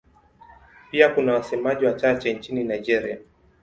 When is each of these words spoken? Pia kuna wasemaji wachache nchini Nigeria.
Pia 0.91 1.09
kuna 1.09 1.33
wasemaji 1.33 1.85
wachache 1.85 2.33
nchini 2.33 2.63
Nigeria. 2.63 3.17